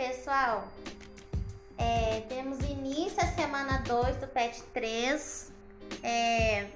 pessoal, 0.00 0.66
é, 1.76 2.22
temos 2.26 2.58
início 2.60 3.22
a 3.22 3.26
semana 3.26 3.82
2 3.86 4.16
do 4.16 4.26
PET 4.28 4.62
3. 4.72 5.52
É, 6.02 6.66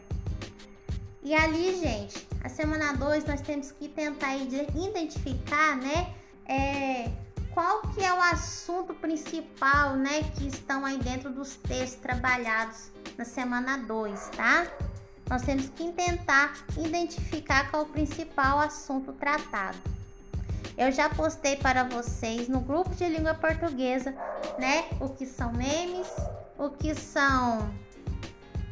e 1.22 1.34
ali, 1.34 1.80
gente, 1.80 2.28
a 2.42 2.50
semana 2.50 2.92
2 2.92 3.24
nós 3.24 3.40
temos 3.40 3.72
que 3.72 3.88
tentar 3.88 4.36
identificar, 4.36 5.74
né? 5.76 6.14
É, 6.46 7.10
qual 7.54 7.80
que 7.94 8.04
é 8.04 8.12
o 8.12 8.20
assunto 8.20 8.92
principal, 8.92 9.96
né, 9.96 10.22
que 10.36 10.46
estão 10.46 10.84
aí 10.84 10.98
dentro 10.98 11.30
dos 11.30 11.56
textos 11.56 12.02
trabalhados 12.02 12.90
na 13.16 13.24
semana 13.24 13.78
2, 13.78 14.28
tá? 14.36 14.66
Nós 15.30 15.40
temos 15.40 15.70
que 15.70 15.90
tentar 15.92 16.52
identificar 16.76 17.70
qual 17.70 17.84
o 17.84 17.86
principal 17.86 18.58
assunto 18.58 19.14
tratado. 19.14 19.93
Eu 20.76 20.90
já 20.90 21.08
postei 21.08 21.56
para 21.56 21.84
vocês 21.84 22.48
no 22.48 22.60
grupo 22.60 22.94
de 22.94 23.08
língua 23.08 23.34
portuguesa, 23.34 24.12
né, 24.58 24.84
o 25.00 25.08
que 25.08 25.24
são 25.24 25.52
memes, 25.52 26.08
o 26.58 26.70
que 26.70 26.94
são 26.94 27.72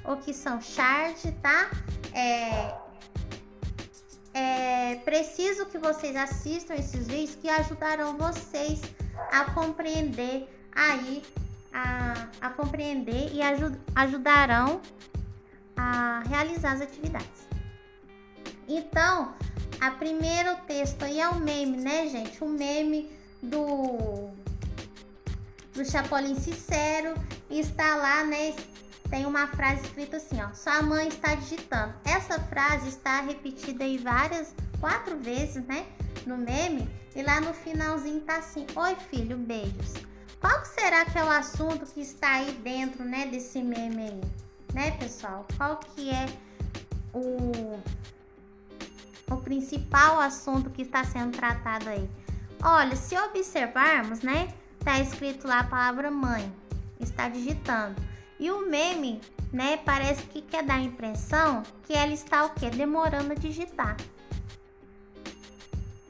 o 0.04 0.16
que 0.16 0.34
são 0.34 0.60
chart, 0.60 1.16
tá? 1.40 1.70
É, 2.12 2.74
é 4.34 4.96
preciso 5.04 5.66
que 5.66 5.78
vocês 5.78 6.16
assistam 6.16 6.74
esses 6.74 7.06
vídeos 7.06 7.36
que 7.36 7.48
ajudarão 7.48 8.16
vocês 8.18 8.80
a 9.30 9.44
compreender 9.52 10.48
aí, 10.74 11.22
a, 11.72 12.28
a 12.40 12.50
compreender 12.50 13.32
e 13.32 13.40
ajud, 13.42 13.78
ajudarão 13.94 14.80
a 15.76 16.22
realizar 16.28 16.72
as 16.72 16.80
atividades. 16.80 17.51
Então, 18.68 19.34
a 19.80 19.90
primeiro 19.90 20.56
texto 20.66 21.02
aí 21.02 21.20
é 21.20 21.28
o 21.28 21.36
meme, 21.36 21.78
né, 21.78 22.08
gente? 22.08 22.42
O 22.42 22.48
meme 22.48 23.10
do 23.42 24.30
do 25.74 25.84
Chapolin 25.84 26.34
Sincero 26.34 27.14
está 27.48 27.96
lá, 27.96 28.24
né? 28.24 28.54
tem 29.12 29.26
uma 29.26 29.46
frase 29.46 29.82
escrita 29.82 30.16
assim, 30.16 30.40
ó. 30.40 30.54
Sua 30.54 30.80
mãe 30.80 31.08
está 31.08 31.34
digitando. 31.34 31.92
Essa 32.02 32.40
frase 32.40 32.88
está 32.88 33.20
repetida 33.20 33.84
aí 33.84 33.98
várias, 33.98 34.54
quatro 34.80 35.18
vezes, 35.18 35.62
né? 35.66 35.86
No 36.26 36.38
meme. 36.38 36.88
E 37.14 37.22
lá 37.22 37.38
no 37.38 37.52
finalzinho 37.52 38.22
tá 38.22 38.38
assim: 38.38 38.66
Oi, 38.74 38.96
filho, 39.10 39.36
beijos. 39.36 39.92
Qual 40.40 40.64
será 40.64 41.04
que 41.04 41.18
é 41.18 41.22
o 41.22 41.28
assunto 41.28 41.84
que 41.84 42.00
está 42.00 42.36
aí 42.36 42.52
dentro, 42.64 43.04
né, 43.04 43.26
desse 43.26 43.62
meme 43.62 44.02
aí? 44.02 44.20
Né, 44.72 44.90
pessoal? 44.92 45.46
Qual 45.58 45.76
que 45.76 46.08
é 46.08 46.26
o, 47.12 47.78
o 49.34 49.42
principal 49.42 50.20
assunto 50.20 50.70
que 50.70 50.82
está 50.82 51.04
sendo 51.04 51.36
tratado 51.36 51.88
aí? 51.88 52.08
Olha, 52.62 52.94
se 52.94 53.16
observarmos, 53.18 54.20
né, 54.20 54.52
tá 54.84 55.00
escrito 55.00 55.48
lá 55.48 55.60
a 55.60 55.64
palavra 55.64 56.10
mãe. 56.10 56.52
Está 57.00 57.28
digitando. 57.28 58.00
E 58.38 58.50
o 58.50 58.68
meme, 58.68 59.20
né, 59.52 59.76
parece 59.78 60.22
que 60.24 60.42
quer 60.42 60.62
dar 60.62 60.76
a 60.76 60.80
impressão 60.80 61.62
que 61.84 61.92
ela 61.92 62.12
está 62.12 62.44
o 62.44 62.50
quê? 62.50 62.70
Demorando 62.70 63.32
a 63.32 63.36
digitar. 63.36 63.96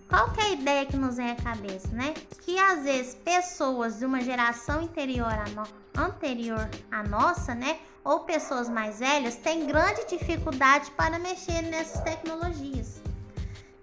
Qual 0.08 0.30
que 0.32 0.40
é 0.42 0.44
a 0.44 0.50
ideia 0.50 0.84
que 0.84 0.96
nos 0.96 1.16
vem 1.16 1.30
à 1.30 1.36
cabeça, 1.36 1.88
né? 1.88 2.12
Que 2.42 2.58
às 2.58 2.84
vezes 2.84 3.14
pessoas 3.14 3.98
de 3.98 4.04
uma 4.04 4.20
geração 4.20 4.82
no... 4.82 6.02
anterior 6.02 6.68
à 6.90 7.02
nossa, 7.02 7.54
né, 7.54 7.78
ou 8.04 8.20
pessoas 8.20 8.68
mais 8.68 8.98
velhas, 8.98 9.36
têm 9.36 9.66
grande 9.66 10.06
dificuldade 10.06 10.90
para 10.90 11.18
mexer 11.18 11.62
nessas 11.62 12.02
tecnologias. 12.02 13.00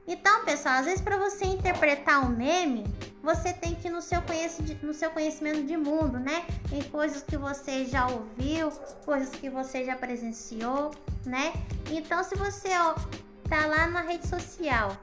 Então, 0.10 0.44
pessoal, 0.44 0.80
às 0.80 0.86
vezes 0.88 1.02
para 1.02 1.18
você 1.18 1.46
interpretar 1.46 2.26
um 2.26 2.30
meme, 2.30 2.84
você 3.22 3.54
tem 3.54 3.76
que 3.76 3.90
ir 3.90 3.92
no 3.92 4.02
seu, 4.02 4.24
no 4.82 4.92
seu 4.92 5.12
conhecimento 5.12 5.64
de 5.64 5.78
mundo, 5.78 6.20
né? 6.20 6.48
Em 6.72 6.82
coisas 6.82 7.22
que 7.22 7.38
você 7.38 7.86
já 7.86 8.08
ouviu, 8.08 8.72
coisas 9.06 9.30
que 9.30 9.52
você 9.52 9.86
já 9.86 9.96
presenciou, 9.96 10.90
né? 11.24 11.54
Então, 11.92 12.24
se 12.24 12.36
você 12.36 12.70
ó, 12.76 12.96
tá 13.48 13.68
lá 13.68 13.86
na 13.86 14.02
rede 14.02 14.28
social 14.28 14.98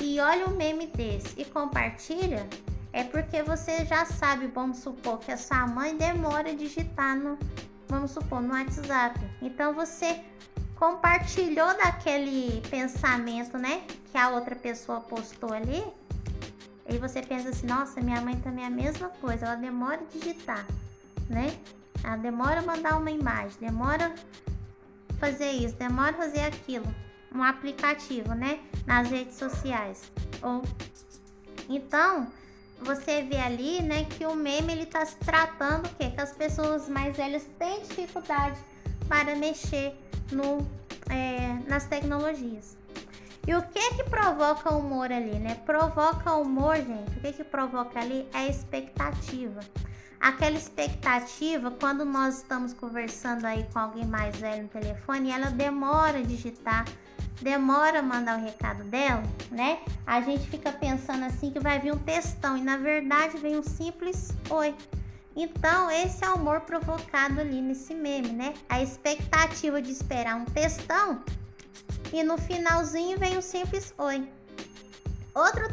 e 0.00 0.18
olha 0.18 0.46
um 0.46 0.56
meme 0.56 0.88
desse 0.88 1.40
e 1.40 1.44
compartilha, 1.44 2.44
é 2.92 3.04
porque 3.04 3.44
você 3.44 3.84
já 3.84 4.04
sabe, 4.04 4.48
vamos 4.48 4.78
supor, 4.78 5.20
que 5.20 5.30
a 5.30 5.36
sua 5.36 5.68
mãe 5.68 5.96
demora 5.96 6.50
a 6.50 6.54
digitar 6.54 7.16
no, 7.16 7.38
vamos 7.86 8.10
supor, 8.10 8.42
no 8.42 8.54
WhatsApp. 8.54 9.20
Então, 9.40 9.72
você 9.72 10.20
compartilhou 10.82 11.76
daquele 11.76 12.60
pensamento, 12.68 13.56
né? 13.56 13.84
Que 14.10 14.18
a 14.18 14.30
outra 14.30 14.56
pessoa 14.56 15.00
postou 15.00 15.52
ali. 15.52 15.80
E 16.88 16.98
você 16.98 17.22
pensa 17.22 17.50
assim, 17.50 17.68
nossa, 17.68 18.00
minha 18.00 18.20
mãe 18.20 18.34
também 18.40 18.64
é 18.64 18.66
a 18.66 18.70
mesma 18.70 19.08
coisa, 19.08 19.46
ela 19.46 19.54
demora 19.54 20.00
digitar, 20.12 20.66
né? 21.30 21.56
Ela 22.02 22.16
demora 22.16 22.62
mandar 22.62 22.96
uma 22.96 23.12
imagem, 23.12 23.56
demora 23.60 24.12
fazer 25.20 25.52
isso, 25.52 25.76
demora 25.76 26.14
fazer 26.14 26.40
aquilo. 26.40 26.92
Um 27.32 27.44
aplicativo, 27.44 28.34
né? 28.34 28.58
Nas 28.84 29.08
redes 29.08 29.36
sociais. 29.36 30.10
Ou 30.42 30.64
então, 31.68 32.26
você 32.80 33.22
vê 33.22 33.36
ali, 33.36 33.80
né, 33.80 34.04
que 34.06 34.26
o 34.26 34.34
meme 34.34 34.72
ele 34.72 34.86
tá 34.86 35.06
se 35.06 35.14
tratando 35.18 35.86
o 35.86 35.94
quê? 35.94 36.10
Que 36.10 36.20
as 36.20 36.32
pessoas 36.32 36.88
mais 36.88 37.16
velhas 37.16 37.44
têm 37.56 37.82
dificuldade 37.82 38.71
para 39.08 39.34
mexer 39.36 39.94
no, 40.30 40.66
é, 41.10 41.58
nas 41.68 41.86
tecnologias. 41.86 42.76
E 43.46 43.54
o 43.54 43.62
que 43.62 43.94
que 43.94 44.04
provoca 44.04 44.72
o 44.72 44.78
humor 44.78 45.10
ali, 45.10 45.34
né? 45.38 45.56
Provoca 45.66 46.32
o 46.34 46.42
humor, 46.42 46.76
gente. 46.76 47.10
O 47.16 47.20
que 47.20 47.32
que 47.32 47.44
provoca 47.44 47.98
ali 47.98 48.28
é 48.32 48.38
a 48.38 48.46
expectativa. 48.46 49.60
Aquela 50.20 50.56
expectativa, 50.56 51.72
quando 51.72 52.04
nós 52.04 52.36
estamos 52.36 52.72
conversando 52.72 53.44
aí 53.44 53.66
com 53.72 53.80
alguém 53.80 54.06
mais 54.06 54.36
velho 54.36 54.62
no 54.62 54.68
telefone, 54.68 55.32
ela 55.32 55.50
demora 55.50 56.18
a 56.18 56.22
digitar, 56.22 56.84
demora 57.40 57.98
a 57.98 58.02
mandar 58.02 58.38
o 58.38 58.44
recado 58.44 58.84
dela, 58.84 59.24
né? 59.50 59.80
A 60.06 60.20
gente 60.20 60.48
fica 60.48 60.70
pensando 60.70 61.24
assim 61.24 61.50
que 61.50 61.58
vai 61.58 61.80
vir 61.80 61.92
um 61.92 61.98
textão 61.98 62.56
e 62.56 62.62
na 62.62 62.76
verdade 62.76 63.36
vem 63.38 63.58
um 63.58 63.64
simples 63.64 64.32
oi. 64.48 64.72
Então, 65.34 65.90
esse 65.90 66.24
é 66.24 66.30
o 66.30 66.34
humor 66.34 66.60
provocado 66.60 67.40
ali 67.40 67.60
nesse 67.60 67.94
meme, 67.94 68.28
né? 68.28 68.54
A 68.68 68.82
expectativa 68.82 69.80
de 69.80 69.90
esperar 69.90 70.36
um 70.36 70.44
textão 70.44 71.22
e 72.12 72.22
no 72.22 72.36
finalzinho 72.36 73.18
vem 73.18 73.38
um 73.38 73.42
simples 73.42 73.94
oi. 73.96 74.28
Outro 75.34 75.66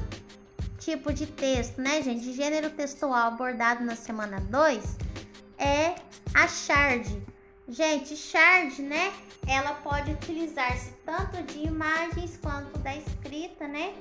tipo 0.77 1.11
de 1.11 1.27
texto, 1.27 1.81
né, 1.81 2.01
gente, 2.01 2.23
de 2.23 2.33
gênero 2.33 2.69
textual 2.69 3.27
abordado 3.27 3.83
na 3.83 3.95
semana 3.95 4.39
2 4.39 4.97
é 5.57 5.95
a 6.33 6.47
shard. 6.47 7.21
Gente, 7.67 8.15
shard, 8.15 8.81
né, 8.81 9.13
ela 9.45 9.73
pode 9.73 10.11
utilizar-se 10.11 10.91
tanto 11.05 11.43
de 11.43 11.67
imagens 11.67 12.37
quanto 12.41 12.79
da 12.79 12.95
escrita, 12.95 13.67
né? 13.67 13.93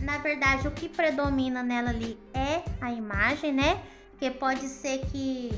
Na 0.00 0.18
verdade, 0.18 0.68
o 0.68 0.70
que 0.70 0.88
predomina 0.88 1.62
nela 1.62 1.90
ali 1.90 2.18
é 2.32 2.62
a 2.80 2.92
imagem, 2.92 3.52
né? 3.52 3.82
Porque 4.18 4.32
pode 4.32 4.66
ser 4.68 5.06
que 5.12 5.52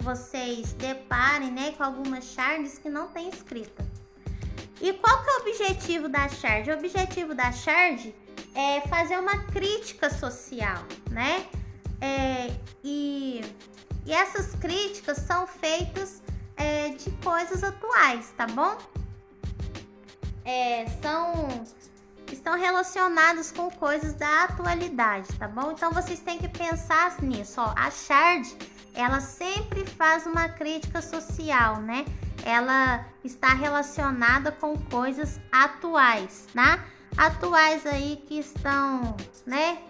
vocês 0.00 0.74
deparem 0.74 1.50
né, 1.50 1.72
com 1.72 1.82
algumas 1.82 2.22
shards 2.22 2.76
que 2.76 2.90
não 2.90 3.08
tem 3.08 3.30
escrita. 3.30 3.82
E 4.78 4.92
qual 4.92 5.24
que 5.24 5.30
é 5.30 5.32
o 5.32 5.40
objetivo 5.40 6.06
da 6.06 6.28
shard? 6.28 6.70
O 6.70 6.74
objetivo 6.74 7.34
da 7.34 7.50
shard 7.50 8.14
é 8.54 8.82
fazer 8.82 9.18
uma 9.18 9.42
crítica 9.46 10.10
social, 10.10 10.84
né? 11.10 11.46
É, 11.98 12.54
e, 12.84 13.42
e 14.04 14.12
essas 14.12 14.54
críticas 14.56 15.16
são 15.18 15.46
feitas 15.46 16.22
é, 16.58 16.90
de 16.90 17.10
coisas 17.24 17.64
atuais, 17.64 18.34
tá 18.36 18.46
bom? 18.48 18.76
É, 20.44 20.84
são 21.00 21.64
estão 22.48 22.58
relacionados 22.58 23.52
com 23.52 23.70
coisas 23.70 24.14
da 24.14 24.44
atualidade, 24.44 25.28
tá 25.38 25.46
bom? 25.46 25.72
Então 25.72 25.92
vocês 25.92 26.20
têm 26.20 26.38
que 26.38 26.48
pensar 26.48 27.20
nisso, 27.20 27.60
ó. 27.60 27.74
A 27.76 27.90
Shard, 27.90 28.56
ela 28.94 29.20
sempre 29.20 29.84
faz 29.84 30.24
uma 30.24 30.48
crítica 30.48 31.02
social, 31.02 31.82
né? 31.82 32.06
Ela 32.42 33.04
está 33.22 33.48
relacionada 33.48 34.50
com 34.50 34.78
coisas 34.78 35.38
atuais, 35.52 36.46
tá? 36.54 36.82
Atuais 37.18 37.84
aí 37.84 38.24
que 38.26 38.38
estão, 38.38 39.14
né? 39.44 39.82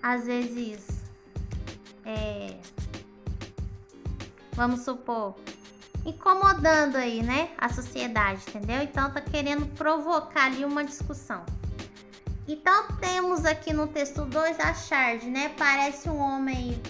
Às 0.00 0.26
vezes, 0.26 0.86
é, 2.04 2.56
vamos 4.52 4.82
supor, 4.82 5.34
incomodando 6.04 6.94
aí, 6.94 7.24
né, 7.24 7.50
a 7.58 7.68
sociedade, 7.68 8.40
entendeu? 8.48 8.82
Então 8.82 9.10
tá 9.10 9.20
querendo 9.20 9.66
provocar 9.74 10.44
ali 10.44 10.64
uma 10.64 10.84
discussão. 10.84 11.44
Então 12.48 12.88
temos 13.00 13.44
aqui 13.44 13.72
no 13.72 13.88
texto 13.88 14.24
2 14.24 14.60
a 14.60 14.72
Shard, 14.72 15.26
né? 15.28 15.52
Parece 15.58 16.08
um 16.08 16.18
homem 16.18 16.80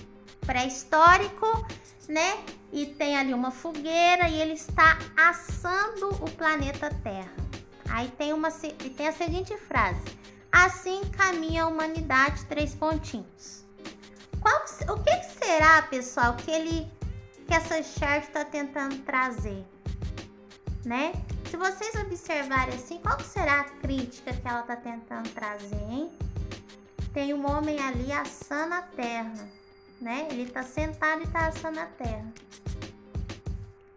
pré-histórico, 0.40 1.66
né? 2.08 2.44
E 2.72 2.86
tem 2.86 3.16
ali 3.16 3.32
uma 3.32 3.50
fogueira 3.50 4.28
e 4.28 4.40
ele 4.40 4.52
está 4.52 4.98
assando 5.16 6.10
o 6.22 6.30
planeta 6.32 6.90
Terra. 7.02 7.32
Aí 7.88 8.08
tem 8.18 8.32
uma 8.32 8.48
e 8.84 8.90
tem 8.90 9.08
a 9.08 9.12
seguinte 9.12 9.56
frase: 9.56 10.04
Assim 10.52 11.02
caminha 11.16 11.64
a 11.64 11.68
humanidade 11.68 12.44
três 12.46 12.74
pontinhos. 12.74 13.64
Qual, 14.40 14.64
o 14.94 15.02
que, 15.02 15.44
será, 15.44 15.82
pessoal, 15.82 16.34
que 16.34 16.50
ele 16.50 16.90
que 17.46 17.54
essa 17.54 17.82
chart 17.82 18.24
está 18.24 18.44
tentando 18.44 18.98
trazer, 19.04 19.64
né? 20.84 21.12
Se 21.50 21.56
vocês 21.56 21.94
observarem 21.94 22.74
assim, 22.74 22.98
qual 22.98 23.18
será 23.20 23.60
a 23.60 23.64
crítica 23.64 24.32
que 24.32 24.48
ela 24.48 24.60
está 24.60 24.76
tentando 24.76 25.28
trazer, 25.30 25.76
hein? 25.88 26.10
Tem 27.12 27.32
um 27.32 27.48
homem 27.50 27.78
ali 27.80 28.12
assando 28.12 28.74
a 28.74 28.82
terra, 28.82 29.48
né? 30.00 30.26
Ele 30.30 30.42
está 30.42 30.62
sentado 30.62 31.20
e 31.20 31.24
está 31.24 31.46
assando 31.46 31.80
a 31.80 31.86
terra. 31.86 32.32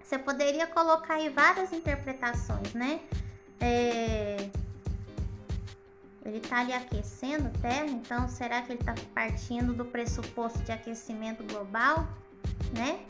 Você 0.01 0.18
poderia 0.18 0.66
colocar 0.68 1.16
aí 1.16 1.30
várias 1.30 1.74
interpretações, 1.74 2.74
né? 2.74 3.01
É... 3.60 4.50
Ele 6.25 6.38
está 6.38 6.60
ali 6.60 6.74
aquecendo 6.74 7.48
a 7.48 7.62
terra, 7.62 7.88
então 7.88 8.30
será 8.30 8.62
que 8.62 8.72
ele 8.72 8.80
está 8.80 8.94
partindo 9.13 9.74
do 9.74 9.86
pressuposto 9.86 10.60
de 10.60 10.72
aquecimento 10.72 11.44
global, 11.44 12.07
né? 12.74 13.06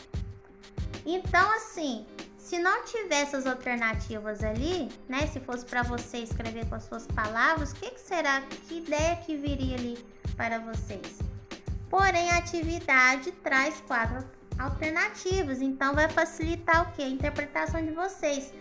Então, 1.06 1.52
assim, 1.56 2.06
se 2.50 2.58
não 2.58 2.84
tivesse 2.84 3.36
as 3.36 3.46
alternativas 3.46 4.44
ali, 4.44 4.90
né? 5.08 5.28
Se 5.28 5.40
fosse 5.40 5.64
para 5.64 5.84
você 5.84 6.18
escrever 6.18 6.66
com 6.66 6.74
as 6.74 6.84
suas 6.84 7.06
palavras, 7.06 7.72
o 7.72 7.76
que, 7.76 7.92
que 7.92 8.00
será? 8.00 8.42
Que 8.68 8.80
ideia 8.80 9.18
que 9.18 9.38
viria 9.38 9.76
ali 9.76 10.04
para 10.36 10.58
vocês? 10.58 11.20
Porém, 11.92 12.32
a 12.32 12.38
atividade 12.38 13.32
traz 13.44 13.80
quatro 13.82 14.28
alternativas, 14.58 15.62
então 15.62 15.94
vai 15.94 16.10
facilitar 16.10 16.90
o 16.90 16.92
que? 16.94 17.04
A 17.04 17.08
interpretação 17.08 17.86
de 17.86 17.92
vocês. 17.92 18.52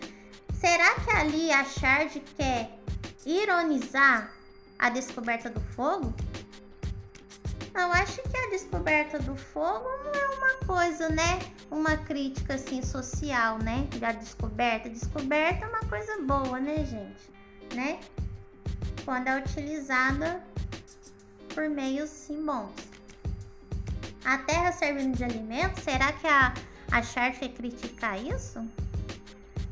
Será 0.53 0.93
que 0.99 1.09
ali 1.09 1.51
a 1.51 1.63
Shard 1.63 2.19
quer 2.37 2.69
ironizar 3.25 4.31
a 4.77 4.91
descoberta 4.91 5.49
do 5.49 5.61
fogo? 5.61 6.13
Não, 7.79 7.93
acho 7.93 8.21
que 8.23 8.37
a 8.37 8.49
descoberta 8.49 9.19
do 9.19 9.37
fogo 9.37 9.87
não 10.03 10.11
é 10.11 10.27
uma 10.35 10.67
coisa, 10.67 11.07
né? 11.07 11.39
Uma 11.71 11.95
crítica 11.95 12.55
assim 12.55 12.81
social, 12.81 13.57
né? 13.57 13.87
Da 14.01 14.11
descoberta. 14.11 14.89
Descoberta 14.89 15.63
é 15.63 15.69
uma 15.69 15.79
coisa 15.85 16.21
boa, 16.23 16.59
né, 16.59 16.83
gente? 16.83 17.31
Né? 17.73 18.01
Quando 19.05 19.29
é 19.29 19.39
utilizada 19.39 20.43
por 21.55 21.69
meios 21.69 22.09
sim 22.09 22.45
bons. 22.45 22.69
A 24.25 24.39
terra 24.39 24.73
servindo 24.73 25.15
de 25.15 25.23
alimento, 25.23 25.79
será 25.79 26.11
que 26.11 26.27
a, 26.27 26.53
a 26.91 27.01
Chart 27.01 27.39
quer 27.39 27.53
criticar 27.53 28.21
isso? 28.21 28.61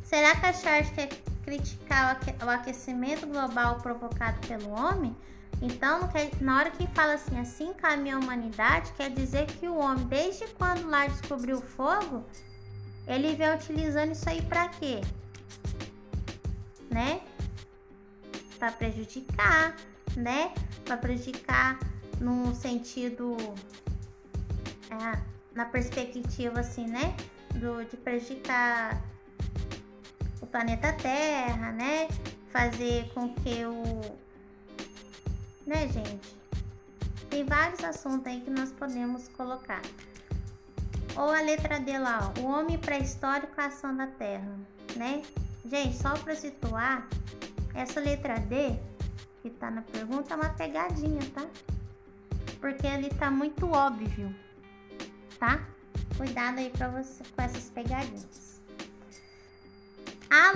Será 0.06 0.34
que 0.34 0.46
a 0.46 0.54
Chart 0.54 0.90
quer 0.96 1.10
criticar 1.44 2.18
o 2.42 2.50
aquecimento 2.50 3.28
global 3.28 3.82
provocado 3.82 4.40
pelo 4.48 4.70
homem? 4.70 5.14
Então, 5.62 6.08
na 6.40 6.58
hora 6.58 6.72
que 6.72 6.86
fala 6.88 7.14
assim, 7.14 7.40
assim 7.40 7.74
caminha 7.74 8.16
a 8.16 8.20
humanidade, 8.20 8.92
quer 8.94 9.10
dizer 9.10 9.48
que 9.48 9.68
o 9.68 9.76
homem, 9.76 10.06
desde 10.06 10.46
quando 10.50 10.88
lá 10.88 11.08
descobriu 11.08 11.58
o 11.58 11.62
fogo, 11.62 12.24
ele 13.08 13.36
vem 13.36 13.54
utilizando 13.56 14.12
isso 14.12 14.30
aí 14.30 14.42
para 14.44 14.68
quê? 14.70 15.02
Né? 16.92 17.22
Para 18.60 18.72
prejudicar, 18.72 19.76
né? 20.16 20.54
Para 20.86 20.98
prejudicar 20.98 21.80
no 22.20 22.54
sentido, 22.54 23.36
é, 24.92 25.20
na 25.56 25.66
perspectiva 25.66 26.60
assim, 26.60 26.86
né? 26.86 27.16
Do, 27.56 27.84
de 27.84 27.98
prejudicar 27.98 29.02
o 30.40 30.46
planeta 30.46 30.94
Terra, 30.94 31.72
né? 31.72 32.08
Fazer 32.52 33.10
com 33.14 33.34
que 33.34 33.66
o 33.66 34.17
né, 35.68 35.88
gente? 35.90 36.36
Tem 37.30 37.44
vários 37.44 37.84
assuntos 37.84 38.26
aí 38.26 38.42
que 38.42 38.50
nós 38.50 38.72
podemos 38.72 39.28
colocar. 39.30 39.82
Ou 41.16 41.30
a 41.30 41.42
letra 41.42 41.80
D 41.80 41.98
lá, 42.00 42.32
ó, 42.38 42.40
o 42.40 42.46
homem 42.46 42.78
pré-histórico 42.78 43.60
ação 43.60 43.96
da 43.96 44.08
Terra, 44.08 44.58
né? 44.96 45.24
Gente, 45.66 45.98
só 45.98 46.18
para 46.18 46.36
situar, 46.36 47.08
essa 47.76 48.00
letra 48.00 48.40
D 48.40 48.80
que 49.42 49.50
tá 49.50 49.70
na 49.70 49.82
pergunta 49.82 50.34
é 50.34 50.38
uma 50.38 50.50
pegadinha, 50.50 51.22
tá? 51.34 51.46
Porque 52.62 52.88
ele 52.88 53.10
tá 53.10 53.30
muito 53.30 53.68
óbvio, 53.68 54.34
tá? 55.38 55.68
Cuidado 56.16 56.60
aí 56.60 56.70
para 56.70 56.88
você 56.88 57.24
com 57.36 57.42
essas 57.42 57.70
pegadinhas. 57.70 58.47
A, 60.30 60.54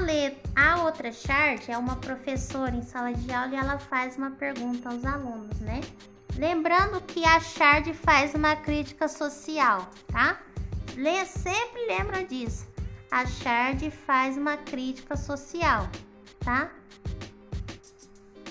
a 0.56 0.84
outra 0.84 1.12
chart 1.12 1.70
é 1.70 1.78
uma 1.78 1.96
professora 1.96 2.76
em 2.76 2.82
sala 2.82 3.14
de 3.14 3.32
aula 3.32 3.54
e 3.54 3.56
ela 3.56 3.80
faz 3.80 4.18
uma 4.18 4.32
pergunta 4.32 4.90
aos 4.90 5.06
alunos, 5.06 5.60
né? 5.60 5.80
Lembrando 6.36 7.02
que 7.02 7.24
a 7.26 7.40
chart 7.40 7.88
faz 7.94 8.34
uma 8.34 8.56
crítica 8.56 9.08
social, 9.08 9.90
tá? 10.08 10.40
Lê, 10.96 11.26
sempre 11.26 11.86
lembra 11.88 12.24
disso. 12.24 12.68
A 13.10 13.26
chart 13.26 13.90
faz 14.06 14.38
uma 14.38 14.58
crítica 14.58 15.16
social, 15.16 15.90
tá? 16.40 16.70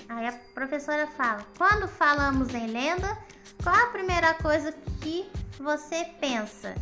Aí 0.09 0.27
a 0.27 0.33
professora 0.53 1.07
fala: 1.07 1.45
quando 1.57 1.87
falamos 1.87 2.53
em 2.53 2.67
lenda, 2.67 3.17
qual 3.63 3.75
a 3.75 3.87
primeira 3.87 4.33
coisa 4.35 4.73
que 5.01 5.29
você 5.59 6.05
pensa? 6.19 6.75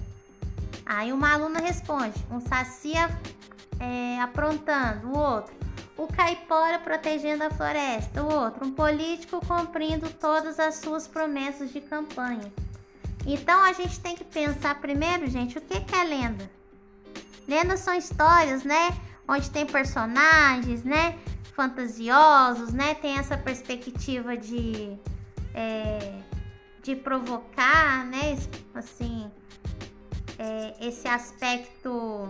Aí 0.86 1.12
uma 1.12 1.34
aluna 1.34 1.60
responde: 1.60 2.26
um 2.32 2.40
saci 2.40 2.94
é, 3.80 4.20
aprontando, 4.22 5.08
o 5.08 5.18
outro. 5.18 5.54
O 5.98 6.08
caipora 6.08 6.80
protegendo 6.80 7.44
a 7.44 7.50
floresta, 7.50 8.24
o 8.24 8.34
outro. 8.34 8.66
Um 8.66 8.72
político 8.72 9.46
cumprindo 9.46 10.10
todas 10.10 10.60
as 10.60 10.76
suas 10.76 11.08
promessas 11.08 11.72
de 11.72 11.82
campanha. 11.82 12.52
Então 13.26 13.64
a 13.64 13.74
gente 13.74 14.00
tem 14.00 14.16
que 14.16 14.24
pensar 14.24 14.80
primeiro, 14.80 15.28
gente, 15.28 15.58
o 15.58 15.62
que, 15.62 15.82
que 15.82 15.96
é 15.96 16.04
lenda? 16.04 16.50
Lendas 17.48 17.82
são 17.82 17.94
histórias, 17.94 18.64
né? 18.64 18.98
Onde 19.28 19.50
tem 19.50 19.66
personagens, 19.66 20.84
né? 20.84 21.18
Fantasiosos, 21.54 22.72
né? 22.72 22.96
Tem 22.96 23.18
essa 23.18 23.38
perspectiva 23.38 24.38
de, 24.38 24.98
é, 25.54 26.14
de 26.82 26.96
provocar, 26.96 28.06
né? 28.06 28.38
Assim, 28.74 29.30
é, 30.38 30.76
esse 30.80 31.08
aspecto 31.08 32.30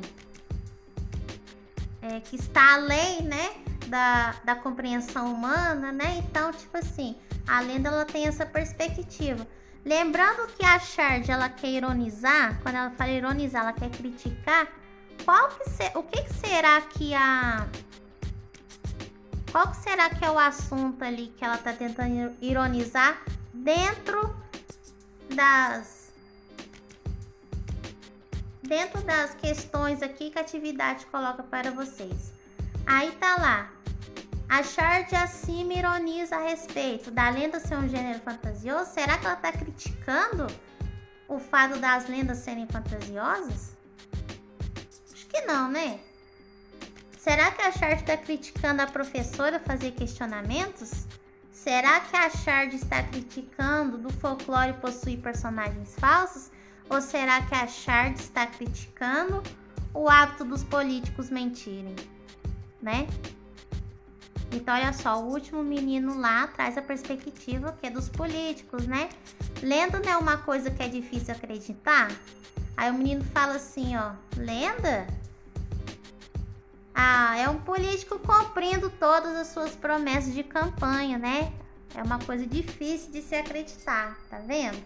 é, 2.02 2.20
que 2.20 2.36
está 2.36 2.76
além, 2.76 3.22
né, 3.24 3.52
da, 3.88 4.36
da 4.44 4.56
compreensão 4.56 5.34
humana, 5.34 5.92
né? 5.92 6.18
Então, 6.18 6.52
tipo 6.52 6.78
assim, 6.78 7.16
a 7.48 7.60
lenda 7.60 7.90
ela 7.90 8.06
tem 8.06 8.28
essa 8.28 8.46
perspectiva. 8.46 9.48
Lembrando 9.84 10.48
que 10.54 10.66
a 10.66 10.78
Shard 10.80 11.30
ela 11.32 11.50
quer 11.50 11.70
ironizar, 11.70 12.60
quando 12.62 12.76
ela 12.76 12.92
fala 12.92 13.12
ironizar, 13.12 13.64
ela 13.64 13.74
quer 13.74 13.90
criticar. 13.90 14.68
Qual 15.26 15.50
que 15.50 15.70
se, 15.70 15.92
o 15.96 16.04
que, 16.04 16.22
que 16.22 16.34
será 16.34 16.82
que 16.82 17.14
a 17.14 17.68
qual 19.52 19.72
que 19.72 19.78
será 19.78 20.10
que 20.10 20.24
é 20.24 20.30
o 20.30 20.38
assunto 20.38 21.04
ali 21.04 21.34
que 21.36 21.44
ela 21.44 21.56
está 21.56 21.74
tentando 21.74 22.36
ironizar 22.40 23.20
dentro 23.52 24.36
das 25.34 25.99
dentro 28.70 29.02
das 29.02 29.34
questões 29.34 30.04
aqui 30.04 30.30
que 30.30 30.38
a 30.38 30.42
atividade 30.42 31.08
coloca 31.08 31.42
para 31.42 31.72
vocês. 31.72 32.32
Aí 32.86 33.12
tá 33.14 33.36
lá. 33.38 33.72
A 34.48 34.62
Chard 34.62 35.14
acima 35.16 35.74
ironiza 35.74 36.36
a 36.36 36.44
respeito 36.44 37.10
da 37.10 37.30
lenda 37.30 37.60
ser 37.60 37.76
um 37.76 37.90
gênero 37.90 38.20
fantasioso. 38.20 38.92
Será 38.92 39.18
que 39.18 39.26
ela 39.26 39.36
está 39.36 39.52
criticando 39.52 40.46
o 41.28 41.40
fato 41.40 41.80
das 41.80 42.08
lendas 42.08 42.38
serem 42.38 42.68
fantasiosas? 42.68 43.76
Acho 45.14 45.28
que 45.28 45.42
não, 45.42 45.70
né? 45.70 46.00
Será 47.18 47.52
que 47.52 47.62
a 47.64 47.72
Chard 47.72 48.02
está 48.02 48.18
criticando 48.18 48.84
a 48.84 48.88
professora 48.88 49.60
fazer 49.60 49.92
questionamentos? 49.92 50.92
Será 51.52 52.00
que 52.02 52.16
a 52.16 52.30
Chard 52.30 52.76
está 52.76 53.02
criticando 53.04 53.98
do 53.98 54.14
folclore 54.14 54.74
possuir 54.74 55.20
personagens 55.20 55.96
falsos? 55.96 56.52
Ou 56.90 57.02
será 57.02 57.42
que 57.44 57.54
a 57.54 57.68
Chard 57.68 58.20
está 58.20 58.48
criticando 58.48 59.44
o 59.94 60.10
hábito 60.10 60.44
dos 60.44 60.64
políticos 60.64 61.30
mentirem, 61.30 61.96
né? 62.82 63.08
Então, 64.52 64.74
olha 64.74 64.92
só, 64.94 65.22
o 65.22 65.28
último 65.28 65.64
menino 65.64 66.20
lá 66.20 66.48
traz 66.48 66.78
a 66.78 66.82
perspectiva 66.82 67.78
que 67.80 67.86
é 67.86 67.90
dos 67.92 68.10
políticos, 68.10 68.88
né? 68.88 69.10
Lenda 69.62 70.00
não 70.00 70.10
é 70.12 70.18
uma 70.18 70.38
coisa 70.38 70.72
que 70.72 70.82
é 70.82 70.88
difícil 70.88 71.34
acreditar? 71.36 72.10
Aí 72.76 72.90
o 72.90 72.94
menino 72.94 73.24
fala 73.26 73.56
assim, 73.56 73.96
ó, 73.96 74.14
lenda? 74.36 75.06
Ah, 76.96 77.38
é 77.38 77.48
um 77.48 77.60
político 77.60 78.18
cumprindo 78.20 78.90
todas 78.90 79.36
as 79.36 79.48
suas 79.48 79.76
promessas 79.76 80.34
de 80.34 80.44
campanha, 80.44 81.18
né? 81.18 81.54
É 81.94 82.02
uma 82.02 82.20
coisa 82.20 82.46
difícil 82.48 83.12
de 83.12 83.22
se 83.22 83.36
acreditar, 83.36 84.18
tá 84.30 84.40
vendo? 84.40 84.82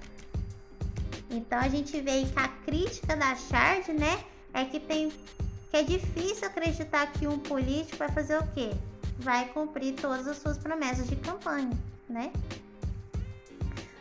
Então 1.34 1.60
a 1.60 1.68
gente 1.68 2.00
vê 2.00 2.26
que 2.26 2.40
a 2.40 2.48
crítica 2.48 3.16
da 3.16 3.36
Chard, 3.36 3.92
né, 3.92 4.24
é 4.54 4.64
que 4.66 4.80
tem 4.80 5.10
que 5.10 5.78
é 5.78 5.82
difícil 5.82 6.48
acreditar 6.48 7.12
que 7.14 7.26
um 7.26 7.40
político 7.40 7.98
vai 7.98 8.10
fazer 8.10 8.38
o 8.38 8.48
quê? 8.54 8.72
Vai 9.18 9.48
cumprir 9.50 9.96
todas 9.96 10.28
as 10.28 10.38
suas 10.38 10.56
promessas 10.56 11.08
de 11.08 11.16
campanha, 11.16 11.76
né? 12.08 12.32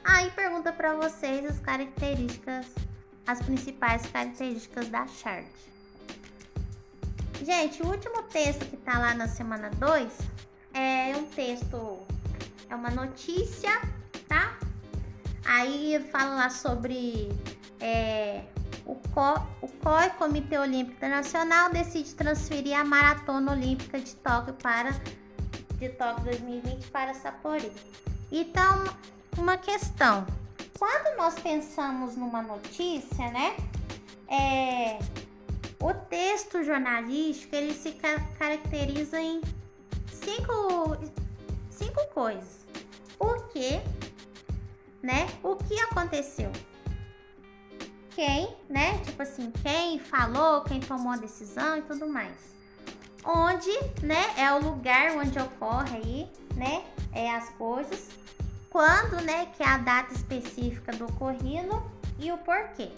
Aí 0.04 0.30
pergunta 0.32 0.70
para 0.70 0.94
vocês 0.94 1.46
as 1.46 1.58
características, 1.60 2.66
as 3.26 3.40
principais 3.40 4.04
características 4.04 4.88
da 4.88 5.06
chart. 5.06 5.46
Gente, 7.42 7.82
o 7.82 7.86
último 7.86 8.22
texto 8.24 8.66
que 8.66 8.76
tá 8.76 8.98
lá 8.98 9.14
na 9.14 9.26
semana 9.26 9.70
2 9.70 10.12
é 10.74 11.16
um 11.16 11.24
texto, 11.24 12.00
é 12.68 12.74
uma 12.74 12.90
notícia, 12.90 13.80
tá? 14.28 14.58
Aí 15.44 15.99
fala 16.11 16.34
lá 16.34 16.50
sobre 16.50 17.28
é, 17.80 18.42
o, 18.87 18.94
CO, 18.94 19.46
o 19.61 19.68
Comitê 20.18 20.58
Olímpico 20.58 20.96
Internacional, 20.96 21.70
decide 21.70 22.14
transferir 22.14 22.78
a 22.78 22.84
Maratona 22.84 23.52
Olímpica 23.52 23.99
de 23.99 24.14
Tóquio 24.16 24.54
para 24.54 24.90
de 25.78 25.88
Tóquio 25.90 26.25
2020 26.25 26.90
para 26.90 27.12
Sapporo. 27.14 27.70
Então, 28.30 28.84
uma 29.37 29.56
questão. 29.56 30.26
Quando 30.78 31.16
nós 31.16 31.34
pensamos 31.38 32.16
numa 32.16 32.42
notícia, 32.42 33.30
né? 33.30 33.56
É, 34.28 34.99
o 35.80 35.92
texto 36.08 36.62
jornalístico 36.62 37.54
ele 37.54 37.75
se 37.75 37.92
caracteriza 38.38 39.20
em 39.20 39.40
cinco, 40.06 40.96
cinco 41.70 42.06
coisas. 42.14 42.64
O 43.18 43.34
que, 43.49 43.80
né? 45.02 45.26
O 45.42 45.56
que 45.56 45.78
aconteceu? 45.80 46.50
Quem, 48.14 48.54
né? 48.68 48.99
Tipo 48.99 49.23
assim, 49.23 49.50
quem 49.62 49.99
falou, 49.99 50.62
quem 50.62 50.80
tomou 50.80 51.12
a 51.12 51.16
decisão 51.16 51.78
e 51.78 51.82
tudo 51.82 52.09
mais. 52.09 52.37
Onde, 53.25 53.71
né? 54.02 54.35
É 54.37 54.52
o 54.52 54.62
lugar 54.62 55.16
onde 55.16 55.38
ocorre 55.38 55.97
aí, 55.97 56.30
né? 56.54 56.85
É 57.12 57.35
as 57.35 57.49
coisas. 57.50 58.11
Quando, 58.71 59.21
né? 59.23 59.47
Que 59.56 59.62
é 59.62 59.68
a 59.68 59.78
data 59.78 60.12
específica 60.12 60.92
do 60.92 61.06
ocorrido 61.06 61.82
e 62.18 62.30
o 62.30 62.38
porquê. 62.38 62.90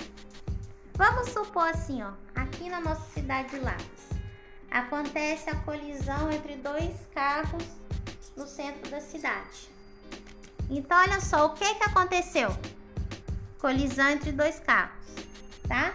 Vamos 0.97 1.31
supor 1.31 1.69
assim, 1.69 2.03
ó, 2.03 2.13
aqui 2.37 2.71
na 2.71 2.81
nossa 2.81 3.05
cidade 3.11 3.51
de 3.51 3.59
Lagos, 3.59 3.85
acontece 4.71 5.51
a 5.51 5.57
colisão 5.57 6.31
entre 6.31 6.55
dois 6.55 6.95
carros 7.13 7.65
no 8.37 8.47
centro 8.47 8.89
da 8.91 9.01
cidade. 9.01 9.74
Então, 10.71 10.99
olha 10.99 11.21
só, 11.21 11.47
o 11.47 11.51
que 11.51 11.75
que 11.75 11.85
aconteceu? 11.85 12.57
Colisão 13.59 14.11
entre 14.11 14.33
dois 14.33 14.59
carros, 14.61 14.95
tá? 15.69 15.95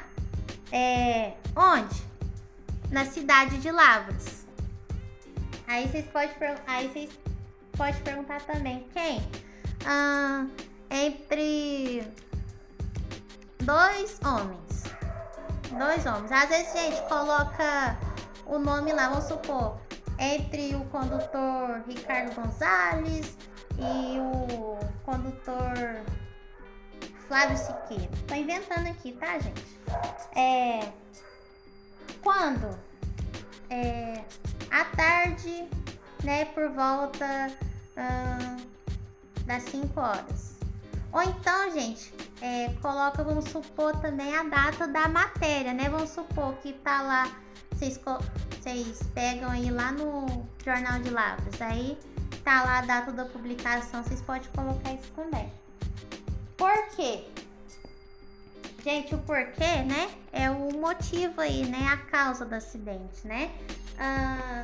É, 0.72 1.34
onde? 1.56 2.04
Na 2.92 3.06
cidade 3.06 3.58
de 3.60 3.72
Lavras. 3.72 4.46
Aí 5.68 5.88
vocês 5.88 6.06
podem, 6.06 6.30
aí 6.66 6.88
vocês 6.88 7.10
podem 7.74 8.02
perguntar 8.02 8.42
também, 8.42 8.88
quem? 8.94 9.22
Ah, 9.86 10.46
entre 10.90 12.04
dois 13.60 14.20
homens 14.26 14.70
Dois 15.78 16.04
homens. 16.06 16.32
Às 16.32 16.50
vezes, 16.50 16.74
gente, 16.74 17.02
coloca 17.08 17.98
o 18.46 18.58
nome 18.58 18.92
lá, 18.92 19.10
vamos 19.10 19.26
supor, 19.26 19.78
entre 20.20 20.76
o 20.76 20.84
condutor 20.86 21.84
Ricardo 21.88 22.36
Gonzalez 22.36 23.38
e 23.78 24.20
o 24.20 24.78
condutor 25.04 26.04
Flávio 27.28 27.58
Siqueira. 27.58 28.12
Tô 28.28 28.36
inventando 28.36 28.88
aqui, 28.88 29.14
tá, 29.14 29.40
gente? 29.40 29.80
É. 30.36 30.92
Quando? 32.22 32.78
É. 33.70 34.24
À 34.70 34.86
tarde, 34.86 35.70
né, 36.24 36.46
por 36.46 36.70
volta 36.70 37.52
hum, 37.98 38.58
das 39.46 39.64
5 39.64 40.00
horas. 40.00 40.60
Ou 41.12 41.24
então, 41.24 41.72
gente, 41.72 42.14
é, 42.42 42.70
coloca, 42.82 43.24
vamos 43.24 43.46
supor, 43.46 43.96
também 43.98 44.36
a 44.36 44.44
data 44.44 44.88
da 44.88 45.08
matéria, 45.08 45.74
né? 45.74 45.90
Vamos 45.90 46.12
supor 46.12 46.54
que 46.58 46.74
tá 46.74 47.02
lá, 47.02 47.32
vocês, 47.80 49.00
pegam 49.14 49.50
aí 49.50 49.72
lá 49.72 49.92
no 49.94 50.46
Jornal 50.66 51.00
de 51.00 51.10
Lavras, 51.10 51.62
aí 51.62 51.98
tá 52.44 52.64
lá 52.64 52.80
a 52.80 52.82
data 52.82 53.12
da 53.14 53.24
publicação, 53.24 54.04
vocês 54.04 54.22
podem 54.22 54.50
colocar 54.54 54.94
isso 54.94 55.10
também. 55.16 55.52
Por 56.58 56.88
quê? 56.96 57.24
Gente, 58.84 59.16
o 59.16 59.18
porquê, 59.20 59.84
né? 59.86 60.10
É 60.34 60.52
o 60.52 60.74
motivo 60.74 61.40
aí, 61.40 61.66
né? 61.66 61.88
A 61.88 61.98
causa 61.98 62.46
do 62.46 62.54
acidente, 62.54 63.26
né? 63.26 63.50
Ah, 63.98 64.64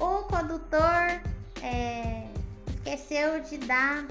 o 0.00 0.24
condutor 0.24 1.20
é, 1.62 2.28
esqueceu 2.68 3.40
de 3.42 3.58
dar 3.58 4.06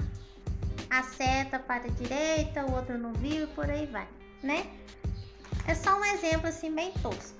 a 0.88 1.02
seta 1.02 1.58
para 1.58 1.84
a 1.84 1.88
direita, 1.88 2.64
o 2.64 2.74
outro 2.74 2.96
não 2.96 3.12
viu 3.14 3.44
e 3.44 3.46
por 3.48 3.68
aí 3.68 3.86
vai, 3.86 4.08
né? 4.42 4.66
É 5.66 5.74
só 5.74 5.98
um 5.98 6.04
exemplo 6.04 6.48
assim 6.48 6.72
bem 6.74 6.92
tosco. 7.02 7.35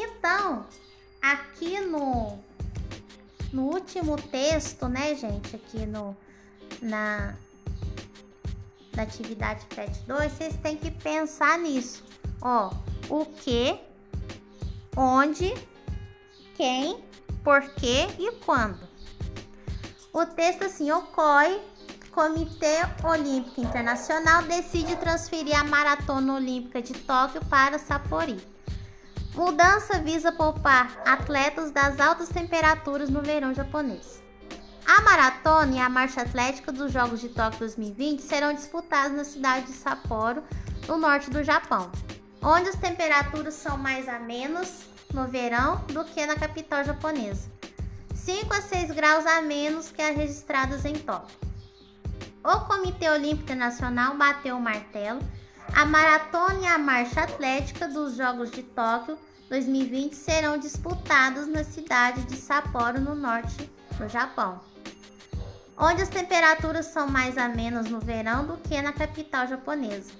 Então, 0.00 0.64
aqui 1.20 1.80
no 1.80 2.38
no 3.52 3.62
último 3.62 4.16
texto, 4.16 4.86
né, 4.88 5.14
gente, 5.14 5.56
aqui 5.56 5.86
no 5.86 6.16
na 6.80 7.34
da 8.92 9.02
atividade 9.02 9.64
PET 9.66 9.98
2, 10.06 10.32
vocês 10.32 10.56
têm 10.62 10.76
que 10.76 10.90
pensar 10.90 11.58
nisso. 11.58 12.04
Ó, 12.40 12.72
o 13.08 13.24
que, 13.24 13.78
onde, 14.96 15.54
quem, 16.56 17.02
por 17.42 17.62
quê 17.74 18.06
e 18.18 18.30
quando. 18.44 18.86
O 20.12 20.26
texto 20.26 20.64
assim 20.64 20.90
ocorre 20.90 21.60
Comitê 22.10 22.78
Olímpico 23.04 23.60
Internacional 23.60 24.42
decide 24.42 24.96
transferir 24.96 25.56
a 25.56 25.62
Maratona 25.62 26.34
Olímpica 26.34 26.82
de 26.82 26.92
Tóquio 26.92 27.44
para 27.44 27.78
Sapporo. 27.78 28.36
Mudança 29.38 30.00
visa 30.00 30.32
poupar 30.32 31.00
atletas 31.06 31.70
das 31.70 32.00
altas 32.00 32.28
temperaturas 32.28 33.08
no 33.08 33.22
verão 33.22 33.54
japonês. 33.54 34.20
A 34.84 35.00
maratona 35.02 35.76
e 35.76 35.78
a 35.78 35.88
marcha 35.88 36.22
atlética 36.22 36.72
dos 36.72 36.90
Jogos 36.90 37.20
de 37.20 37.28
Tóquio 37.28 37.60
2020 37.60 38.20
serão 38.20 38.52
disputadas 38.52 39.16
na 39.16 39.22
cidade 39.22 39.66
de 39.66 39.74
Sapporo, 39.74 40.42
no 40.88 40.98
norte 40.98 41.30
do 41.30 41.44
Japão, 41.44 41.88
onde 42.42 42.70
as 42.70 42.74
temperaturas 42.74 43.54
são 43.54 43.78
mais 43.78 44.08
a 44.08 44.18
menos 44.18 44.86
no 45.14 45.28
verão 45.28 45.84
do 45.86 46.04
que 46.04 46.26
na 46.26 46.34
capital 46.34 46.82
japonesa, 46.82 47.48
5 48.16 48.52
a 48.52 48.60
6 48.60 48.90
graus 48.90 49.24
a 49.24 49.40
menos 49.40 49.92
que 49.92 50.02
as 50.02 50.16
registradas 50.16 50.84
em 50.84 50.94
Tóquio. 50.94 51.38
O 52.42 52.66
Comitê 52.66 53.08
Olímpico 53.08 53.44
Internacional 53.44 54.16
bateu 54.16 54.56
o 54.56 54.60
martelo. 54.60 55.20
A 55.76 55.84
maratona 55.84 56.60
e 56.60 56.66
a 56.66 56.78
marcha 56.78 57.20
atlética 57.20 57.86
dos 57.86 58.16
Jogos 58.16 58.50
de 58.50 58.64
Tóquio 58.64 59.16
2020 59.48 60.14
serão 60.14 60.58
disputados 60.58 61.46
na 61.46 61.64
cidade 61.64 62.22
de 62.24 62.36
Sapporo, 62.36 63.00
no 63.00 63.14
norte 63.14 63.70
do 63.96 64.08
Japão, 64.08 64.60
onde 65.76 66.02
as 66.02 66.08
temperaturas 66.10 66.86
são 66.86 67.08
mais 67.08 67.38
amenas 67.38 67.88
no 67.88 67.98
verão 67.98 68.46
do 68.46 68.58
que 68.58 68.80
na 68.82 68.92
capital 68.92 69.46
japonesa, 69.46 70.10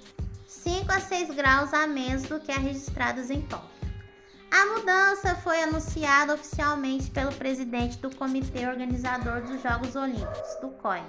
5 0.46 0.90
a 0.90 1.00
6 1.00 1.34
graus 1.34 1.74
a 1.74 1.86
menos 1.86 2.22
do 2.22 2.40
que 2.40 2.50
as 2.50 2.58
registradas 2.58 3.30
em 3.30 3.42
Tóquio. 3.42 3.68
A 4.50 4.64
mudança 4.64 5.34
foi 5.34 5.62
anunciada 5.62 6.34
oficialmente 6.34 7.10
pelo 7.10 7.32
presidente 7.34 7.98
do 7.98 8.14
Comitê 8.16 8.66
Organizador 8.66 9.42
dos 9.42 9.62
Jogos 9.62 9.94
Olímpicos, 9.94 10.56
do 10.62 10.70
COI, 10.70 11.02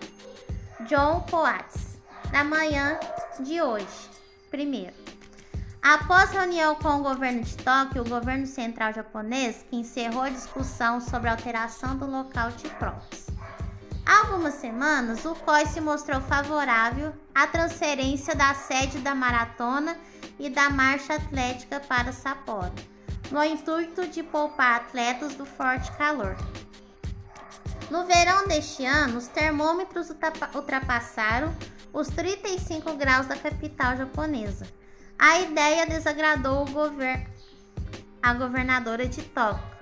John 0.89 1.25
Coates, 1.31 1.97
na 2.33 2.43
manhã 2.43 2.99
de 3.39 3.61
hoje. 3.61 4.09
Primeiro, 4.51 4.93
após 5.81 6.31
reunião 6.31 6.75
com 6.75 6.97
o 6.97 7.03
governo 7.03 7.43
de 7.43 7.55
Tóquio, 7.57 8.01
o 8.01 8.09
governo 8.09 8.45
central 8.45 8.93
japonês, 8.93 9.65
que 9.69 9.77
encerrou 9.77 10.23
a 10.23 10.29
discussão 10.29 10.99
sobre 10.99 11.29
a 11.29 11.33
alteração 11.33 11.97
do 11.97 12.05
local 12.05 12.51
de 12.51 12.69
provas. 12.69 13.27
Há 14.05 14.25
algumas 14.25 14.55
semanas, 14.55 15.23
o 15.25 15.35
COI 15.35 15.67
se 15.67 15.79
mostrou 15.79 16.19
favorável 16.21 17.13
à 17.33 17.45
transferência 17.45 18.35
da 18.35 18.53
sede 18.55 18.97
da 18.99 19.13
maratona 19.13 19.95
e 20.39 20.49
da 20.49 20.69
marcha 20.69 21.13
atlética 21.13 21.79
para 21.79 22.11
Sapporo, 22.11 22.73
no 23.29 23.43
intuito 23.43 24.07
de 24.07 24.23
poupar 24.23 24.77
atletas 24.77 25.35
do 25.35 25.45
forte 25.45 25.91
calor. 25.91 26.35
No 27.91 28.05
verão 28.05 28.47
deste 28.47 28.85
ano, 28.85 29.17
os 29.17 29.27
termômetros 29.27 30.09
ultrapassaram 30.55 31.55
os 31.93 32.07
35 32.07 32.93
graus 32.95 33.27
da 33.27 33.35
capital 33.35 33.97
japonesa. 33.97 34.78
A 35.19 35.41
ideia 35.41 35.85
desagradou 35.85 36.65
a 38.21 38.33
governadora 38.33 39.05
de 39.05 39.21
Tóquio, 39.21 39.77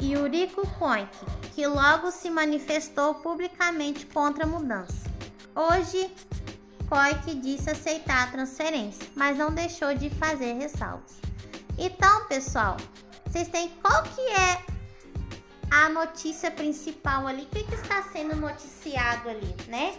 Yuriko 0.00 0.66
Koike, 0.78 1.24
que 1.54 1.64
logo 1.66 2.10
se 2.10 2.28
manifestou 2.28 3.14
publicamente 3.14 4.04
contra 4.06 4.42
a 4.44 4.48
mudança. 4.48 5.08
Hoje, 5.54 6.12
Koike 6.88 7.36
disse 7.36 7.70
aceitar 7.70 8.24
a 8.24 8.30
transferência, 8.32 9.08
mas 9.14 9.38
não 9.38 9.54
deixou 9.54 9.94
de 9.94 10.10
fazer 10.10 10.54
ressalvas. 10.54 11.20
Então, 11.78 12.26
pessoal, 12.26 12.76
vocês 13.26 13.46
têm 13.46 13.68
qual 13.80 14.02
que 14.02 14.20
é 14.20 14.60
a 15.70 15.88
notícia 15.88 16.50
principal 16.50 17.28
ali, 17.28 17.44
o 17.44 17.46
que, 17.46 17.62
que 17.62 17.74
está 17.76 18.02
sendo 18.12 18.34
noticiado 18.34 19.28
ali, 19.28 19.54
né? 19.68 19.96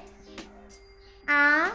a, 1.27 1.71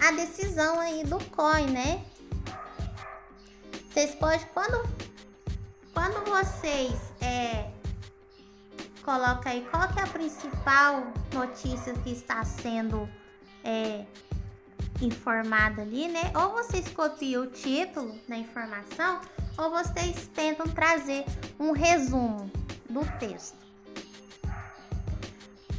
a 0.00 0.12
decisão 0.12 0.78
aí 0.80 1.04
do 1.04 1.18
COI, 1.30 1.66
né? 1.66 2.04
Vocês 3.90 4.14
podem, 4.14 4.46
quando, 4.52 4.88
quando 5.92 6.24
vocês 6.30 6.92
é, 7.20 7.70
colocam 9.02 9.52
aí 9.52 9.66
qual 9.70 9.84
é 9.84 10.02
a 10.02 10.06
principal 10.06 11.12
notícia 11.32 11.94
que 11.94 12.10
está 12.10 12.44
sendo 12.44 13.08
é, 13.64 14.04
informada 15.00 15.82
ali, 15.82 16.08
né? 16.08 16.30
Ou 16.34 16.52
vocês 16.52 16.88
copiam 16.88 17.44
o 17.44 17.46
título 17.46 18.18
da 18.28 18.36
informação, 18.36 19.20
ou 19.56 19.70
vocês 19.70 20.28
tentam 20.34 20.66
trazer 20.66 21.24
um 21.58 21.72
resumo 21.72 22.50
do 22.88 23.04
texto. 23.18 23.56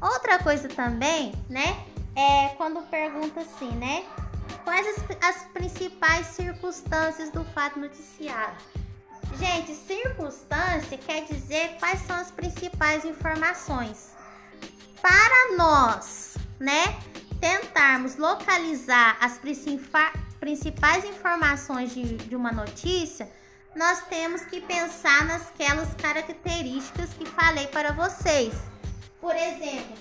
Outra 0.01 0.39
coisa 0.39 0.67
também, 0.67 1.33
né? 1.49 1.85
É 2.17 2.50
quando 2.57 2.81
pergunta 2.89 3.41
assim, 3.41 3.69
né? 3.74 4.03
Quais 4.63 4.88
as, 4.88 4.95
as 5.24 5.43
principais 5.50 6.25
circunstâncias 6.25 7.29
do 7.29 7.45
fato 7.45 7.79
noticiado? 7.79 8.57
Gente, 9.38 9.75
circunstância 9.75 10.97
quer 10.97 11.25
dizer 11.25 11.77
quais 11.77 12.01
são 12.07 12.15
as 12.15 12.31
principais 12.31 13.05
informações. 13.05 14.15
Para 15.00 15.55
nós, 15.57 16.38
né, 16.59 17.00
tentarmos 17.39 18.15
localizar 18.15 19.15
as 19.21 19.38
principais 19.38 21.05
informações 21.05 21.93
de, 21.93 22.17
de 22.17 22.36
uma 22.36 22.51
notícia, 22.51 23.31
nós 23.75 24.01
temos 24.07 24.41
que 24.41 24.59
pensar 24.59 25.24
nasquelas 25.25 25.93
características 25.93 27.13
que 27.13 27.27
falei 27.27 27.67
para 27.67 27.91
vocês. 27.91 28.55
Por 29.21 29.36
exemplo, 29.36 29.95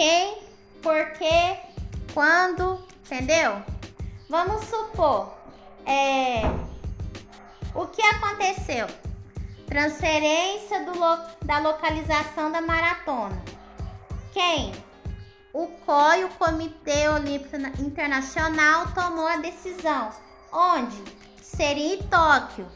quem, 0.00 0.38
porquê, 0.82 1.58
quando, 2.14 2.82
entendeu? 3.04 3.62
Vamos 4.30 4.64
supor, 4.64 5.36
é, 5.84 6.40
o 7.74 7.86
que 7.86 8.00
aconteceu? 8.00 8.86
Transferência 9.66 10.86
do, 10.86 10.92
da 11.44 11.58
localização 11.58 12.50
da 12.50 12.62
maratona. 12.62 13.44
Quem? 14.32 14.72
O 15.52 15.66
COI, 15.66 16.24
o 16.24 16.30
Comitê 16.30 17.06
Olímpico 17.10 17.56
Internacional, 17.78 18.86
tomou 18.94 19.26
a 19.26 19.36
decisão. 19.36 20.12
Onde? 20.50 20.96
Seria 21.42 21.96
em 21.96 22.02
Tóquio. 22.04 22.66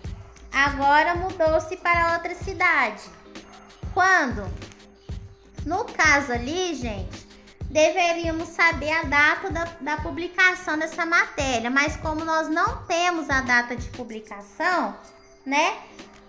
Agora 0.53 1.15
mudou-se 1.15 1.75
para 1.79 2.13
outra 2.13 2.35
cidade. 2.35 3.03
Quando? 3.95 4.47
No 5.65 5.85
caso 5.85 6.33
ali, 6.33 6.75
gente, 6.75 7.27
deveríamos 7.71 8.49
saber 8.49 8.93
a 8.93 9.03
data 9.03 9.51
da, 9.51 9.65
da 9.81 9.97
publicação 9.97 10.79
dessa 10.79 11.07
matéria, 11.07 11.71
mas 11.71 11.97
como 11.97 12.25
nós 12.25 12.49
não 12.49 12.85
temos 12.85 13.31
a 13.31 13.41
data 13.41 13.75
de 13.75 13.89
publicação, 13.89 14.97
né? 15.45 15.79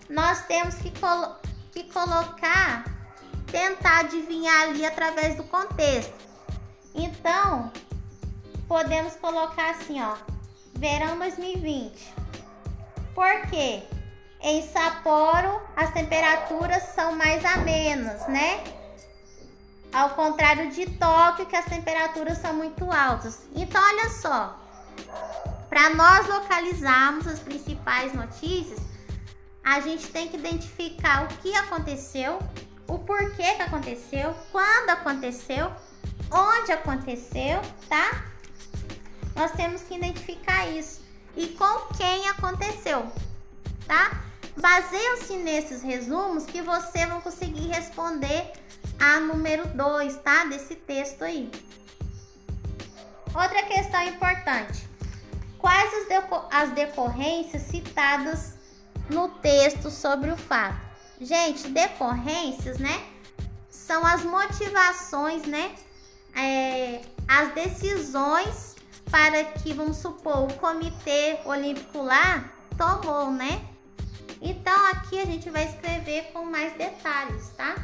Nós 0.09 0.41
temos 0.45 0.75
que, 0.75 0.89
colo 0.99 1.35
que 1.71 1.83
colocar, 1.91 2.85
tentar 3.51 3.99
adivinhar 3.99 4.63
ali 4.63 4.85
através 4.85 5.35
do 5.35 5.43
contexto. 5.43 6.13
Então, 6.93 7.71
podemos 8.67 9.15
colocar 9.15 9.71
assim, 9.71 10.01
ó, 10.01 10.15
verão 10.75 11.19
2020. 11.19 12.13
Por 13.13 13.41
quê? 13.49 13.83
Em 14.41 14.61
Sapporo, 14.61 15.61
as 15.75 15.91
temperaturas 15.91 16.83
são 16.95 17.15
mais 17.15 17.43
amenas, 17.43 18.27
né? 18.27 18.63
Ao 19.95 20.09
contrário 20.09 20.69
de 20.71 20.87
Tóquio, 20.87 21.45
que 21.45 21.55
as 21.55 21.63
temperaturas 21.63 22.39
são 22.39 22.53
muito 22.53 22.91
altas. 22.91 23.39
Então, 23.55 23.81
olha 23.81 24.09
só. 24.09 24.59
Para 25.69 25.91
nós 25.91 26.27
localizarmos 26.27 27.25
as 27.25 27.39
principais 27.39 28.11
notícias, 28.13 28.77
a 29.63 29.79
gente 29.79 30.07
tem 30.07 30.27
que 30.27 30.35
identificar 30.35 31.23
o 31.23 31.27
que 31.37 31.55
aconteceu, 31.55 32.39
o 32.85 32.99
porquê 32.99 33.55
que 33.55 33.61
aconteceu, 33.61 34.35
quando 34.51 34.89
aconteceu 34.89 35.71
onde 36.29 36.73
aconteceu, 36.73 37.61
tá? 37.87 38.25
Nós 39.33 39.51
temos 39.53 39.81
que 39.83 39.95
identificar 39.95 40.67
isso 40.67 40.99
e 41.37 41.47
com 41.47 41.93
quem 41.95 42.27
aconteceu, 42.27 43.09
tá? 43.87 44.25
Baseiam-se 44.57 45.37
nesses 45.37 45.81
resumos 45.81 46.45
que 46.45 46.61
você 46.61 47.05
vai 47.05 47.21
conseguir 47.21 47.67
responder 47.67 48.51
a 48.99 49.19
número 49.19 49.67
2, 49.67 50.17
tá? 50.17 50.45
Desse 50.45 50.75
texto 50.75 51.23
aí. 51.23 51.51
Outra 53.27 53.63
questão 53.63 54.01
importante. 54.03 54.87
Quais 55.57 55.93
as, 55.93 56.07
deco 56.07 56.45
as 56.51 56.71
decorrências 56.71 57.63
citadas 57.63 58.55
no 59.09 59.29
texto 59.29 59.89
sobre 59.89 60.31
o 60.31 60.37
fato? 60.37 60.79
Gente, 61.19 61.67
decorrências, 61.69 62.77
né? 62.77 63.03
São 63.69 64.05
as 64.05 64.23
motivações, 64.23 65.43
né? 65.43 65.75
é, 66.35 67.01
as 67.27 67.53
decisões 67.53 68.75
para 69.09 69.43
que, 69.45 69.73
vamos 69.73 69.97
supor, 69.97 70.43
o 70.43 70.53
Comitê 70.55 71.39
Olímpico 71.45 72.03
lá 72.03 72.51
tomou, 72.77 73.31
né? 73.31 73.63
Então 74.41 74.75
aqui 74.87 75.19
a 75.19 75.25
gente 75.25 75.49
vai 75.49 75.63
escrever 75.65 76.31
com 76.33 76.45
mais 76.45 76.73
detalhes, 76.73 77.49
tá? 77.55 77.75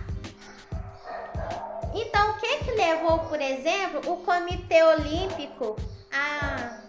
Então, 1.94 2.32
o 2.32 2.34
que 2.40 2.64
que 2.64 2.72
levou, 2.72 3.20
por 3.20 3.42
exemplo, 3.42 4.12
o 4.12 4.18
Comitê 4.18 4.84
Olímpico 4.84 5.76
a, 6.12 6.80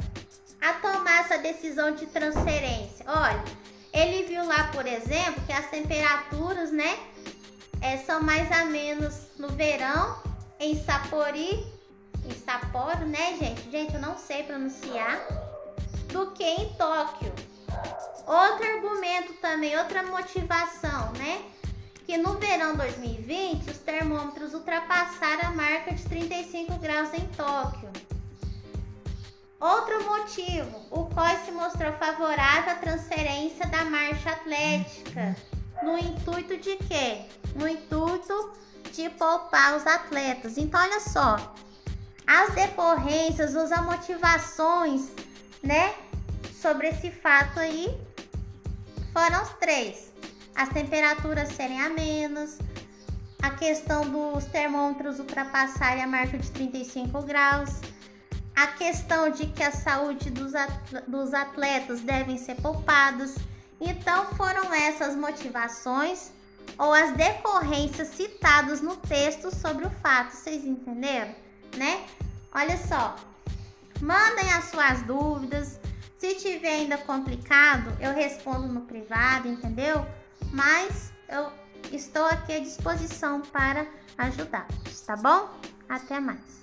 a 0.60 0.72
tomar 0.74 1.20
essa 1.20 1.38
decisão 1.38 1.92
de 1.92 2.06
transferência? 2.06 3.04
Olha, 3.08 3.44
ele 3.92 4.24
viu 4.24 4.46
lá, 4.46 4.68
por 4.68 4.86
exemplo, 4.86 5.42
que 5.46 5.52
as 5.52 5.68
temperaturas, 5.70 6.70
né, 6.70 6.98
é, 7.80 7.98
são 7.98 8.22
mais 8.22 8.50
a 8.52 8.64
menos 8.64 9.14
no 9.36 9.48
verão 9.48 10.16
em 10.58 10.80
Sapori, 10.82 11.66
em 12.24 12.30
Sapporo, 12.44 13.04
né, 13.06 13.36
gente? 13.38 13.70
Gente, 13.70 13.94
eu 13.94 14.00
não 14.00 14.16
sei 14.16 14.44
pronunciar, 14.44 15.20
do 16.12 16.30
que 16.30 16.44
em 16.44 16.72
Tóquio. 16.74 17.32
Outro 18.26 18.64
argumento 18.64 19.32
também, 19.34 19.76
outra 19.76 20.04
motivação, 20.04 21.12
né? 21.14 21.42
Que 22.12 22.18
no 22.18 22.34
verão 22.34 22.76
2020 22.76 23.70
os 23.70 23.78
termômetros 23.78 24.52
ultrapassaram 24.52 25.48
a 25.48 25.50
marca 25.52 25.94
de 25.94 26.02
35 26.02 26.76
graus 26.76 27.08
em 27.14 27.26
Tóquio. 27.28 27.88
Outro 29.58 30.04
motivo, 30.04 30.78
o 30.90 31.06
COI 31.06 31.38
se 31.42 31.50
mostrou 31.52 31.90
favorável 31.94 32.74
à 32.74 32.76
transferência 32.76 33.66
da 33.68 33.86
marcha 33.86 34.28
atlética. 34.28 35.34
No 35.82 35.96
intuito 35.96 36.58
de 36.58 36.76
quê? 36.76 37.22
No 37.54 37.66
intuito 37.66 38.52
de 38.92 39.08
poupar 39.08 39.74
os 39.74 39.86
atletas. 39.86 40.58
Então, 40.58 40.82
olha 40.82 41.00
só, 41.00 41.54
as 42.26 42.54
decorrências, 42.54 43.56
as 43.56 43.70
motivações, 43.86 45.08
né, 45.62 45.94
sobre 46.60 46.88
esse 46.88 47.10
fato 47.10 47.58
aí 47.58 47.88
foram 49.14 49.42
os 49.42 49.48
três: 49.54 50.11
as 50.54 50.68
temperaturas 50.68 51.48
serem 51.50 51.80
amenas, 51.80 52.58
a 53.42 53.50
questão 53.50 54.08
dos 54.08 54.44
termômetros 54.46 55.18
ultrapassarem 55.18 56.02
a 56.02 56.06
marca 56.06 56.38
de 56.38 56.50
35 56.50 57.22
graus, 57.22 57.80
a 58.54 58.68
questão 58.68 59.30
de 59.30 59.46
que 59.46 59.62
a 59.62 59.72
saúde 59.72 60.30
dos 60.30 61.34
atletas 61.34 62.00
devem 62.00 62.38
ser 62.38 62.54
poupadas. 62.56 63.34
Então, 63.80 64.26
foram 64.36 64.72
essas 64.72 65.16
motivações 65.16 66.30
ou 66.78 66.92
as 66.92 67.12
decorrências 67.12 68.08
citadas 68.08 68.80
no 68.80 68.94
texto 68.96 69.52
sobre 69.52 69.86
o 69.86 69.90
fato. 69.90 70.36
Vocês 70.36 70.64
entenderam? 70.64 71.34
Né? 71.76 72.04
Olha 72.54 72.76
só. 72.76 73.16
Mandem 74.00 74.52
as 74.52 74.66
suas 74.66 75.02
dúvidas. 75.02 75.80
Se 76.18 76.36
tiver 76.36 76.74
ainda 76.74 76.98
complicado, 76.98 77.96
eu 78.00 78.14
respondo 78.14 78.68
no 78.68 78.82
privado, 78.82 79.48
entendeu? 79.48 80.06
Mas 80.52 81.12
eu 81.28 81.50
estou 81.90 82.24
aqui 82.26 82.52
à 82.52 82.58
disposição 82.60 83.40
para 83.40 83.86
ajudar, 84.18 84.66
tá 85.06 85.16
bom? 85.16 85.48
Até 85.88 86.20
mais. 86.20 86.61